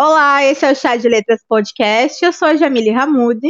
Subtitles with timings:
[0.00, 2.24] Olá, esse é o Chá de Letras Podcast.
[2.24, 3.40] Eu sou a Jamile Hamoud.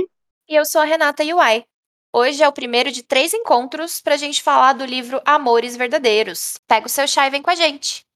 [0.48, 1.62] E eu sou a Renata Yuai.
[2.10, 6.56] Hoje é o primeiro de três encontros para a gente falar do livro Amores Verdadeiros.
[6.66, 8.07] Pega o seu chá e vem com a gente.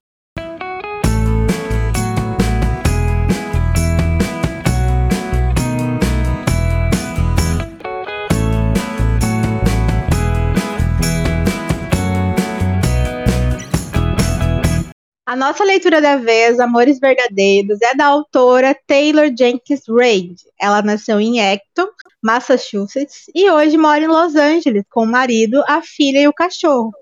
[15.32, 20.34] A nossa leitura da vez, Amores Verdadeiros, é da autora Taylor Jenkins Reid.
[20.60, 21.88] Ela nasceu em Acton,
[22.22, 26.92] Massachusetts, e hoje mora em Los Angeles com o marido, a filha e o cachorro.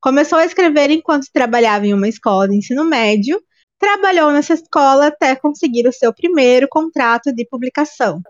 [0.00, 3.42] Começou a escrever enquanto trabalhava em uma escola de ensino médio,
[3.76, 8.22] trabalhou nessa escola até conseguir o seu primeiro contrato de publicação.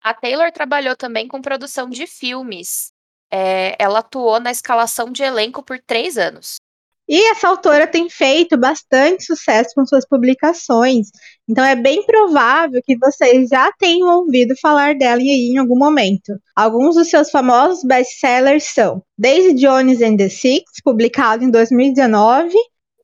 [0.00, 2.92] A Taylor trabalhou também com produção de filmes.
[3.28, 6.58] É, ela atuou na escalação de elenco por três anos.
[7.06, 11.08] E essa autora tem feito bastante sucesso com suas publicações,
[11.46, 16.32] então é bem provável que vocês já tenham ouvido falar dela em algum momento.
[16.56, 22.54] Alguns dos seus famosos best-sellers são Daisy Jones and the Six, publicado em 2019,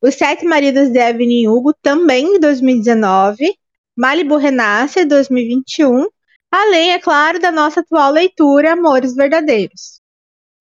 [0.03, 3.55] Os Sete Maridos de Evelyn Hugo, também em 2019,
[3.94, 6.06] Malibu Renasce, 2021,
[6.50, 10.00] além, é claro, da nossa atual leitura Amores Verdadeiros.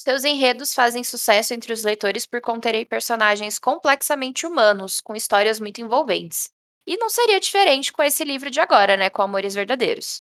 [0.02, 5.81] Seus enredos fazem sucesso entre os leitores por conterem personagens complexamente humanos, com histórias muito
[5.81, 6.50] envolventes.
[6.88, 9.09] E não seria diferente com esse livro de agora, né?
[9.09, 10.22] Com Amores Verdadeiros.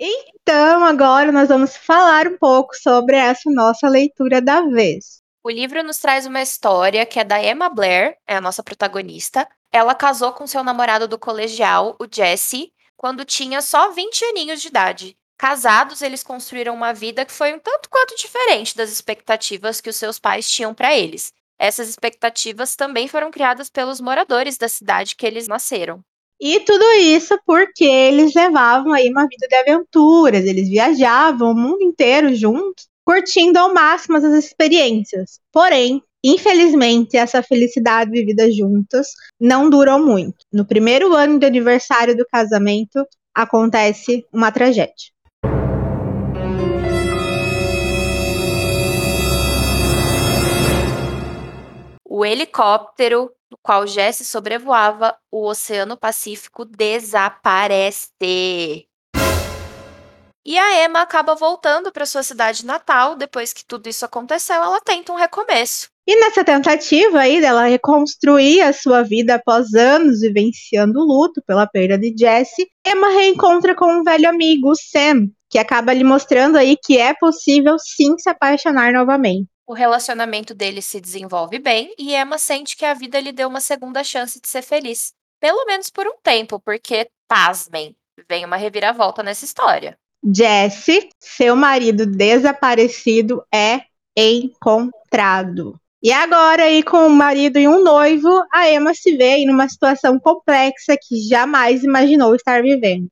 [0.00, 5.20] Então, agora nós vamos falar um pouco sobre essa nossa leitura da vez.
[5.44, 9.46] O livro nos traz uma história que é da Emma Blair, é a nossa protagonista.
[9.70, 14.68] Ela casou com seu namorado do colegial, o Jesse, quando tinha só 20 aninhos de
[14.68, 15.18] idade.
[15.44, 19.96] Casados, eles construíram uma vida que foi um tanto quanto diferente das expectativas que os
[19.96, 21.34] seus pais tinham para eles.
[21.58, 26.00] Essas expectativas também foram criadas pelos moradores da cidade que eles nasceram.
[26.40, 31.82] E tudo isso porque eles levavam aí uma vida de aventuras, eles viajavam o mundo
[31.82, 35.40] inteiro juntos, curtindo ao máximo as experiências.
[35.52, 39.08] Porém, infelizmente, essa felicidade vivida juntos
[39.38, 40.38] não durou muito.
[40.50, 45.13] No primeiro ano de aniversário do casamento, acontece uma tragédia.
[52.16, 58.06] O helicóptero no qual Jesse sobrevoava o Oceano Pacífico desaparece.
[60.46, 63.16] E a Emma acaba voltando para sua cidade natal.
[63.16, 65.88] Depois que tudo isso aconteceu, ela tenta um recomeço.
[66.06, 71.66] E nessa tentativa aí dela reconstruir a sua vida após anos vivenciando o luto pela
[71.66, 76.76] perda de Jesse, Emma reencontra com um velho amigo, Sam, que acaba lhe mostrando aí
[76.80, 79.48] que é possível sim se apaixonar novamente.
[79.66, 83.62] O relacionamento deles se desenvolve bem e Emma sente que a vida lhe deu uma
[83.62, 85.14] segunda chance de ser feliz.
[85.40, 87.96] Pelo menos por um tempo, porque, pasmem,
[88.28, 89.96] vem uma reviravolta nessa história.
[90.22, 95.80] Jesse, seu marido desaparecido, é encontrado.
[96.02, 99.66] E agora, aí, com o marido e um noivo, a Emma se vê em uma
[99.66, 103.08] situação complexa que jamais imaginou estar vivendo.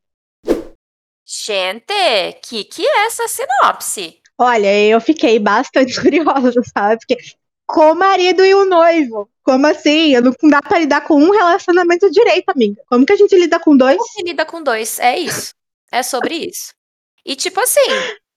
[1.25, 1.95] Gente,
[2.43, 4.22] que que é essa sinopse?
[4.39, 6.99] Olha, eu fiquei bastante curiosa, sabe?
[7.07, 7.17] Porque
[7.67, 9.29] com o marido e o noivo.
[9.43, 10.15] Como assim?
[10.21, 12.81] Não dá pra lidar com um relacionamento direito, amiga.
[12.89, 13.97] Como que a gente lida com dois?
[13.97, 14.99] Como que lida com dois?
[14.99, 15.55] É isso.
[15.91, 16.73] É sobre isso.
[17.25, 17.81] E tipo assim,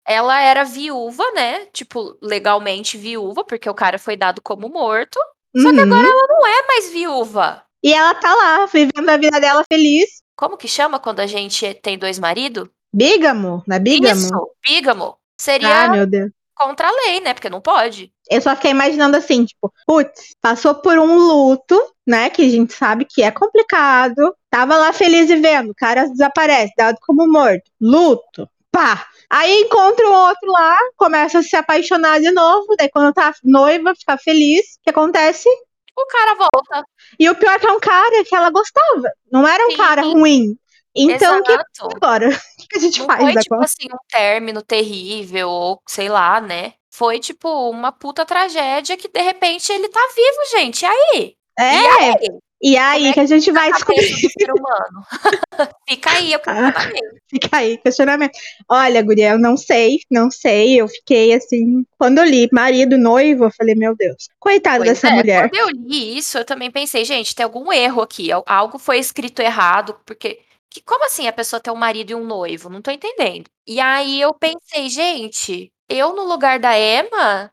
[0.06, 1.66] ela era viúva, né?
[1.72, 5.18] Tipo, legalmente viúva, porque o cara foi dado como morto.
[5.56, 6.06] Só que agora Uhum.
[6.10, 7.62] ela não é mais viúva.
[7.82, 10.22] E ela tá lá, vivendo a vida dela feliz.
[10.36, 12.68] Como que chama quando a gente tem dois maridos?
[12.92, 14.20] Bígamo, não é bígamo?
[14.20, 15.16] Isso, bígamo.
[15.40, 16.30] Seria Ah, meu Deus.
[16.54, 17.34] contra a lei, né?
[17.34, 18.12] Porque não pode.
[18.30, 22.30] Eu só fiquei imaginando assim, tipo, putz, passou por um luto, né?
[22.30, 24.34] Que a gente sabe que é complicado.
[24.50, 27.64] Tava lá feliz e vendo, o cara desaparece, dado como morto.
[27.80, 29.06] Luto, pá.
[29.28, 32.74] Aí encontra um outro lá, começa a se apaixonar de novo.
[32.78, 34.60] Daí quando tá noiva, fica feliz.
[34.78, 35.48] O que acontece?
[35.96, 36.84] O cara volta.
[37.18, 39.08] E o pior é que é um cara que ela gostava.
[39.30, 39.76] Não era um Sim.
[39.76, 40.56] cara ruim.
[40.96, 41.52] Então, que
[41.96, 42.28] agora?
[42.64, 43.42] O que a gente Não faz foi, agora?
[43.42, 46.74] tipo assim, um término terrível, ou sei lá, né?
[46.92, 50.82] Foi, tipo, uma puta tragédia que, de repente, ele tá vivo, gente.
[50.82, 51.36] E aí?
[51.70, 52.40] E É, aí?
[52.62, 54.20] e aí é que a gente vai descobrir.
[54.20, 55.04] do ser humano.
[55.88, 57.20] Fica aí o questionamento.
[57.30, 58.32] Fica aí, questionamento.
[58.70, 60.80] Olha, guria, eu não sei, não sei.
[60.80, 65.08] Eu fiquei assim, quando eu li marido, noivo, eu falei, meu Deus, coitada Pois dessa
[65.08, 65.50] é, mulher.
[65.50, 68.30] Quando eu li isso, eu também pensei, gente, tem algum erro aqui.
[68.32, 70.40] al- Algo foi escrito errado, porque.
[70.74, 72.68] Que, como assim a pessoa ter um marido e um noivo?
[72.68, 73.48] Não tô entendendo.
[73.64, 77.48] E aí eu pensei, gente, eu no lugar da Emma,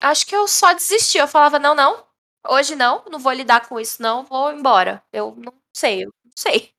[0.00, 1.16] acho que eu só desisti.
[1.18, 2.04] Eu falava, não, não,
[2.48, 5.00] hoje não, não vou lidar com isso, não, vou embora.
[5.12, 6.70] Eu não sei, eu sei.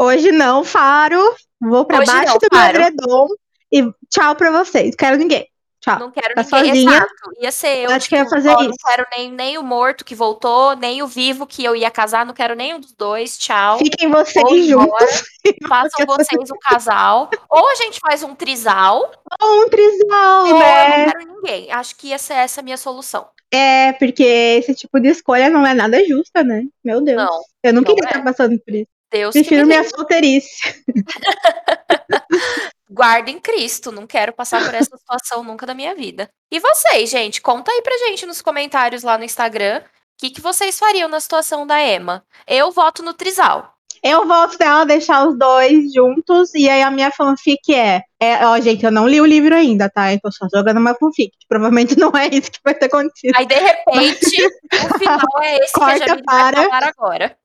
[0.00, 1.36] Hoje não, Faro.
[1.60, 3.26] Vou pra Hoje baixo não, do meu edredom
[3.70, 4.94] e tchau pra vocês.
[4.94, 5.46] Quero ninguém.
[5.88, 5.98] Tchau.
[5.98, 6.66] Não quero Tá ninguém.
[6.68, 6.96] sozinha?
[6.96, 7.12] Exato.
[7.40, 7.90] Ia ser eu.
[7.90, 8.78] Acho que ia tipo, fazer ó, Não isso.
[8.86, 12.26] quero nem, nem o morto que voltou, nem o vivo que eu ia casar.
[12.26, 13.38] Não quero nenhum dos dois.
[13.38, 13.78] Tchau.
[13.78, 15.22] Fiquem vocês Vou juntos.
[15.68, 17.30] Façam vocês um casal.
[17.48, 19.10] Ou a gente faz um trisal.
[19.40, 21.06] Ou um trisal, Ou eu né?
[21.06, 21.72] não quero ninguém.
[21.72, 23.28] Acho que ia ser essa a minha solução.
[23.50, 26.64] É, porque esse tipo de escolha não é nada justa, né?
[26.84, 27.16] Meu Deus.
[27.16, 28.08] Não, eu não não queria é.
[28.08, 28.88] estar passando por isso.
[29.10, 30.84] Deus Prefiro minha solteirice.
[32.90, 33.92] Guarda em Cristo.
[33.92, 36.28] Não quero passar por essa situação nunca da minha vida.
[36.50, 37.40] E vocês, gente?
[37.40, 39.80] Conta aí pra gente nos comentários lá no Instagram.
[39.80, 39.84] O
[40.18, 42.24] que, que vocês fariam na situação da Emma?
[42.46, 43.74] Eu voto no trisal.
[44.02, 48.46] Eu volto dela deixar os dois juntos, e aí a minha fanfic é, é.
[48.46, 50.12] Ó, gente, eu não li o livro ainda, tá?
[50.12, 51.32] Eu tô só jogando uma fanfic.
[51.48, 53.34] Provavelmente não é isso que vai ter acontecido.
[53.36, 56.56] Aí, de repente, o final é esse que a Corta Jamile para.
[56.56, 57.36] vai falar agora.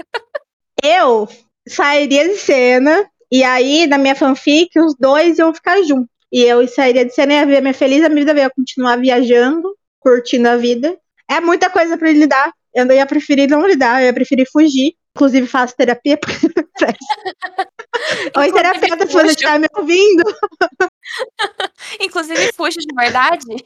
[0.81, 1.27] Eu
[1.67, 6.07] sairia de cena, e aí, na minha fanfic, os dois iam ficar juntos.
[6.31, 8.95] E eu sairia de cena e ia ver minha feliz, a minha vida ia continuar
[8.97, 10.95] viajando, curtindo a vida.
[11.27, 12.53] É muita coisa pra lidar.
[12.75, 14.93] Eu não ia preferir não lidar, eu ia preferir fugir.
[15.15, 16.19] Inclusive, faço terapia.
[16.27, 16.47] isso.
[18.37, 20.23] Oi, terapeuta, se você estiver me ouvindo.
[21.99, 23.65] Inclusive, fujo de verdade.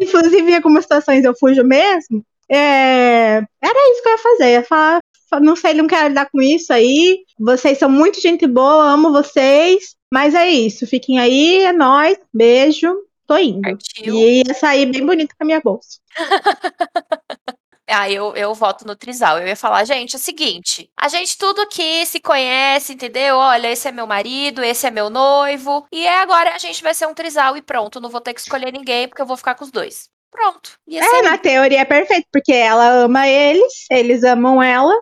[0.00, 2.24] Inclusive, em algumas situações eu fujo mesmo.
[2.48, 4.44] É, Era isso que eu ia fazer.
[4.44, 5.00] Eu ia falar,
[5.40, 7.24] não sei, não quero lidar com isso aí.
[7.38, 9.96] Vocês são muito gente boa, amo vocês.
[10.12, 10.86] Mas é isso.
[10.86, 12.18] Fiquem aí, é nóis.
[12.32, 12.94] Beijo.
[13.26, 13.60] Tô indo.
[13.60, 14.14] Partiu.
[14.14, 15.98] E ia sair bem bonito com a minha bolsa.
[17.90, 19.38] Ah, eu, eu voto no Trisal.
[19.38, 23.36] Eu ia falar, gente, é o seguinte: a gente tudo aqui se conhece, entendeu?
[23.36, 25.86] Olha, esse é meu marido, esse é meu noivo.
[25.90, 27.98] E é agora a gente vai ser um Trisal e pronto.
[27.98, 30.10] Não vou ter que escolher ninguém, porque eu vou ficar com os dois.
[30.30, 30.78] Pronto.
[30.90, 31.22] É, ser.
[31.22, 34.94] na teoria é perfeito, porque ela ama eles, eles amam ela.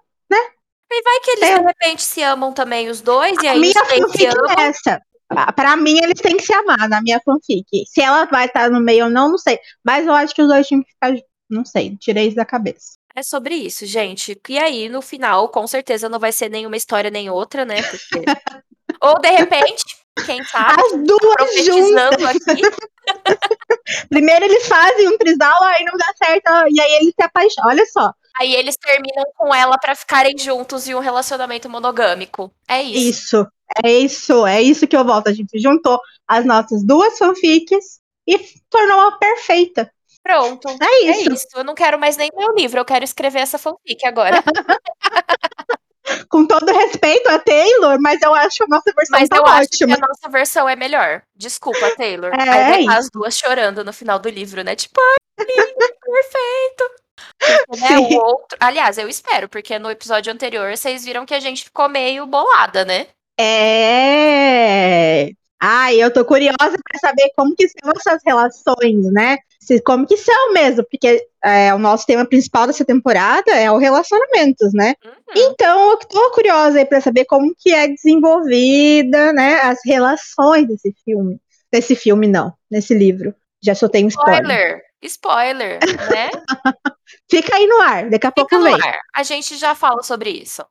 [0.90, 1.58] E vai que eles, É.
[1.58, 4.50] de repente, se amam também os dois, e A aí minha três se amam.
[4.58, 5.00] é essa.
[5.56, 7.66] Pra mim, eles têm que se amar na minha fanfic.
[7.88, 9.58] Se ela vai estar no meio ou não, não sei.
[9.84, 11.12] Mas eu acho que os dois tinham que ficar.
[11.50, 12.96] Não sei, tirei isso da cabeça.
[13.14, 14.40] É sobre isso, gente.
[14.48, 17.82] E aí, no final, com certeza não vai ser nenhuma história nem outra, né?
[17.82, 18.24] Porque...
[19.02, 19.84] Ou, de repente,
[20.24, 22.38] quem sabe, As duas juntas.
[24.08, 27.70] Primeiro eles fazem um trisal, aí não dá certo, e aí eles se apaixonam.
[27.70, 32.50] Olha só, aí eles terminam com ela pra ficarem juntos em um relacionamento monogâmico.
[32.68, 33.08] É isso.
[33.08, 33.46] isso.
[33.84, 35.28] É isso, é isso que eu volto.
[35.28, 38.38] A gente juntou as nossas duas fanfics e
[38.70, 39.90] tornou uma perfeita.
[40.22, 40.68] Pronto.
[40.68, 41.32] É É isso.
[41.32, 41.46] isso.
[41.54, 44.42] Eu não quero mais nem meu livro, eu quero escrever essa fanfic agora.
[46.28, 49.46] Com todo respeito a Taylor, mas eu acho que a nossa versão Mas tá eu
[49.46, 51.22] acho que a nossa versão é melhor.
[51.34, 52.32] Desculpa, Taylor.
[52.34, 54.76] É, Aí é as duas chorando no final do livro, né?
[54.76, 57.05] Tipo, ai, perfeito.
[57.66, 58.58] Porque, né, o outro...
[58.60, 62.84] Aliás, eu espero, porque no episódio anterior vocês viram que a gente ficou meio bolada,
[62.84, 63.06] né?
[63.38, 65.30] É.
[65.60, 69.38] Ai, eu tô curiosa pra saber como que são essas relações, né?
[69.84, 74.72] Como que são mesmo, porque é, o nosso tema principal dessa temporada é o relacionamentos,
[74.72, 74.94] né?
[75.04, 75.12] Uhum.
[75.34, 80.94] Então, eu tô curiosa aí pra saber como que é desenvolvida, né, as relações desse
[81.04, 81.40] filme.
[81.72, 83.34] Desse filme, não, nesse livro.
[83.60, 84.42] Já soltei um spoiler.
[84.42, 84.85] Spoiler.
[85.02, 85.78] Spoiler,
[86.10, 86.30] né?
[87.30, 88.88] Fica aí no ar, daqui a pouco Fica no vem.
[88.88, 88.98] ar.
[89.14, 90.64] A gente já fala sobre isso.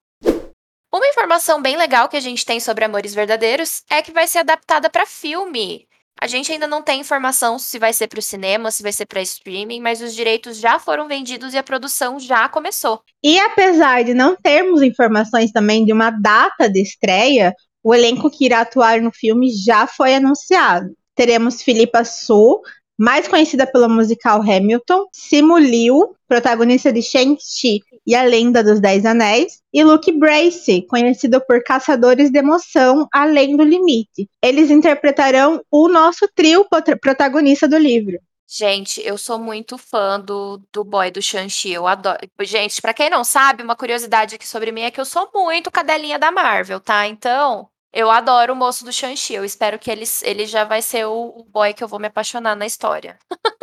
[0.94, 4.40] Uma informação bem legal que a gente tem sobre Amores Verdadeiros é que vai ser
[4.40, 5.88] adaptada para filme.
[6.19, 9.06] A gente ainda não tem informação se vai ser para o cinema, se vai ser
[9.06, 13.02] para streaming, mas os direitos já foram vendidos e a produção já começou.
[13.21, 18.45] E apesar de não termos informações também de uma data de estreia, o elenco que
[18.45, 20.95] irá atuar no filme já foi anunciado.
[21.14, 22.61] Teremos Philippa Su,
[22.97, 29.06] mais conhecida pelo musical Hamilton, Simu Liu, protagonista de Shang-Chi e a Lenda dos Dez
[29.06, 34.30] Anéis, e Luke Bracey, conhecido por Caçadores de Emoção Além do Limite.
[34.42, 38.18] Eles interpretarão o nosso trio prota- protagonista do livro.
[38.47, 41.71] Gente, eu sou muito fã do, do boy do Shang-Chi.
[41.71, 42.19] Eu adoro.
[42.42, 45.71] Gente, pra quem não sabe, uma curiosidade aqui sobre mim é que eu sou muito
[45.71, 47.07] cadelinha da Marvel, tá?
[47.07, 49.33] Então, eu adoro o moço do Shang-Chi.
[49.35, 52.07] Eu espero que ele, ele já vai ser o, o boy que eu vou me
[52.07, 53.18] apaixonar na história.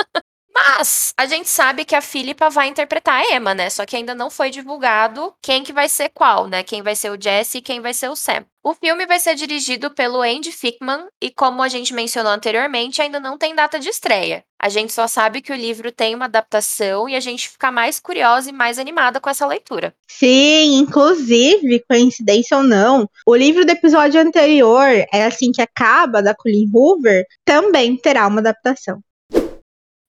[0.65, 3.69] Mas a gente sabe que a Philippa vai interpretar a Emma, né?
[3.69, 6.63] Só que ainda não foi divulgado quem que vai ser qual, né?
[6.63, 8.45] Quem vai ser o Jesse e quem vai ser o Sam.
[8.63, 13.19] O filme vai ser dirigido pelo Andy Fickman e, como a gente mencionou anteriormente, ainda
[13.19, 14.45] não tem data de estreia.
[14.57, 17.99] A gente só sabe que o livro tem uma adaptação e a gente fica mais
[17.99, 19.93] curiosa e mais animada com essa leitura.
[20.07, 26.33] Sim, inclusive, coincidência ou não, o livro do episódio anterior, é assim que acaba, da
[26.33, 29.03] Colleen Hoover, também terá uma adaptação.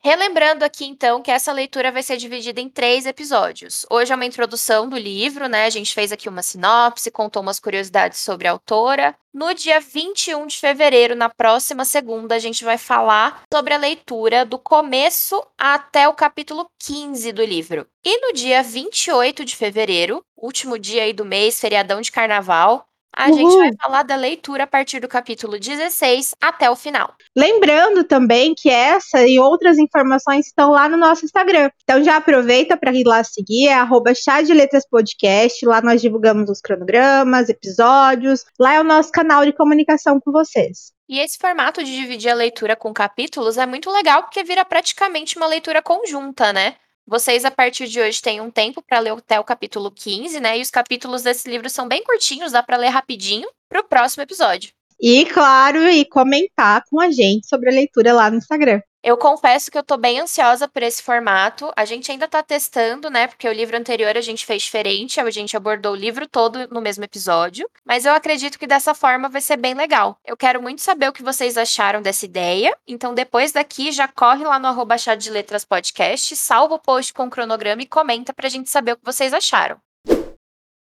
[0.05, 3.85] Relembrando aqui, então, que essa leitura vai ser dividida em três episódios.
[3.89, 5.63] Hoje é uma introdução do livro, né?
[5.63, 9.15] A gente fez aqui uma sinopse, contou umas curiosidades sobre a autora.
[9.33, 14.45] No dia 21 de fevereiro, na próxima segunda, a gente vai falar sobre a leitura
[14.45, 17.87] do começo até o capítulo 15 do livro.
[18.03, 23.27] E no dia 28 de fevereiro, último dia aí do mês, feriadão de carnaval, a
[23.29, 23.37] Uhul.
[23.37, 27.13] gente vai falar da leitura a partir do capítulo 16 até o final.
[27.35, 31.69] Lembrando também que essa e outras informações estão lá no nosso Instagram.
[31.83, 35.65] Então já aproveita para ir lá seguir, é arroba chá de letras podcast.
[35.65, 38.43] Lá nós divulgamos os cronogramas, episódios.
[38.59, 40.91] Lá é o nosso canal de comunicação com vocês.
[41.07, 45.37] E esse formato de dividir a leitura com capítulos é muito legal porque vira praticamente
[45.37, 46.75] uma leitura conjunta, né?
[47.05, 50.57] Vocês, a partir de hoje, têm um tempo para ler até o capítulo 15, né?
[50.57, 54.23] E os capítulos desse livro são bem curtinhos, dá para ler rapidinho para o próximo
[54.23, 54.71] episódio.
[55.01, 58.79] E, claro, e comentar com a gente sobre a leitura lá no Instagram.
[59.03, 61.69] Eu confesso que eu tô bem ansiosa por esse formato.
[61.75, 63.27] A gente ainda tá testando, né?
[63.27, 66.79] Porque o livro anterior a gente fez diferente, a gente abordou o livro todo no
[66.79, 67.69] mesmo episódio.
[67.83, 70.17] Mas eu acredito que dessa forma vai ser bem legal.
[70.25, 72.73] Eu quero muito saber o que vocês acharam dessa ideia.
[72.87, 77.11] Então, depois daqui, já corre lá no arroba chá de letras podcast, salva o post
[77.11, 79.77] com o cronograma e comenta pra gente saber o que vocês acharam.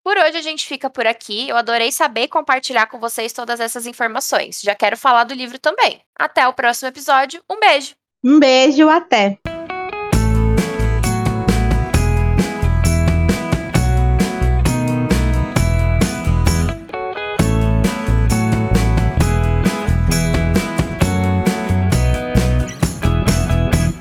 [0.04, 1.48] Por hoje a gente fica por aqui.
[1.48, 4.60] Eu adorei saber e compartilhar com vocês todas essas informações.
[4.60, 6.02] Já quero falar do livro também.
[6.18, 7.42] Até o próximo episódio.
[7.48, 7.99] Um beijo!
[8.22, 9.38] Um beijo, até!